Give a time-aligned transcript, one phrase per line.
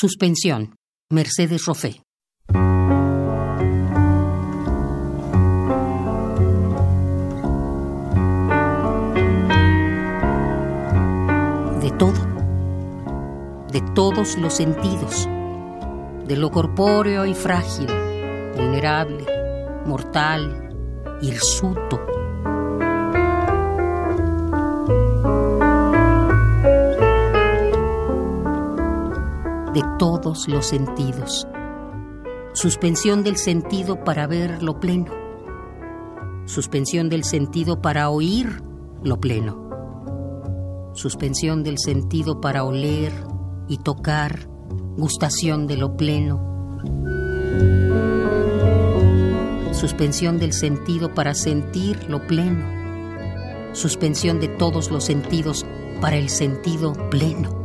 [0.00, 0.76] Suspensión.
[1.10, 2.00] Mercedes Roffé.
[11.82, 12.14] De todo.
[13.70, 15.28] De todos los sentidos.
[16.26, 17.88] De lo corpóreo y frágil,
[18.56, 19.26] vulnerable,
[19.84, 22.19] mortal, hirsuto
[29.72, 31.46] de todos los sentidos.
[32.52, 35.12] Suspensión del sentido para ver lo pleno.
[36.46, 38.62] Suspensión del sentido para oír
[39.04, 40.90] lo pleno.
[40.94, 43.12] Suspensión del sentido para oler
[43.68, 44.48] y tocar.
[44.96, 46.40] Gustación de lo pleno.
[49.72, 52.66] Suspensión del sentido para sentir lo pleno.
[53.72, 55.64] Suspensión de todos los sentidos
[56.00, 57.59] para el sentido pleno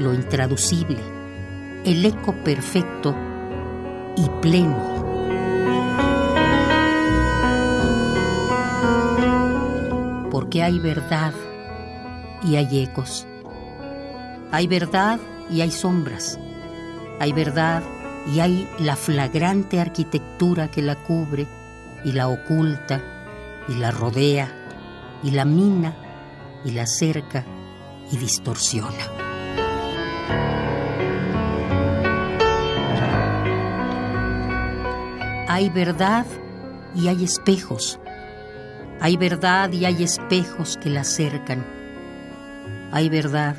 [0.00, 0.98] lo intraducible,
[1.84, 3.14] el eco perfecto
[4.16, 4.98] y pleno.
[10.30, 11.34] Porque hay verdad
[12.42, 13.26] y hay ecos.
[14.50, 15.20] Hay verdad
[15.50, 16.38] y hay sombras.
[17.18, 17.82] Hay verdad
[18.26, 21.46] y hay la flagrante arquitectura que la cubre
[22.04, 23.02] y la oculta
[23.68, 24.50] y la rodea
[25.22, 25.94] y la mina
[26.64, 27.44] y la cerca
[28.10, 29.29] y distorsiona.
[35.48, 36.24] Hay verdad
[36.94, 38.00] y hay espejos.
[39.00, 41.66] Hay verdad y hay espejos que la cercan.
[42.92, 43.56] Hay verdad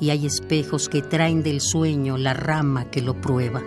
[0.00, 3.62] y hay espejos que traen del sueño la rama que lo prueba.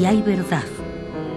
[0.00, 0.64] Y hay verdad,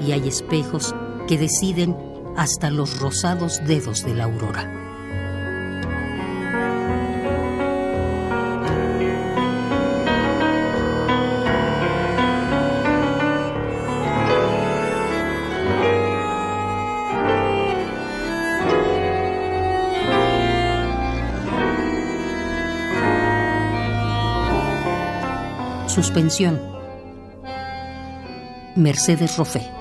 [0.07, 0.96] y hay espejos
[1.28, 1.97] que deciden
[2.38, 4.79] hasta los rosados dedos de la aurora.
[25.88, 26.72] Suspensión
[28.75, 29.72] Mercedes Roffé.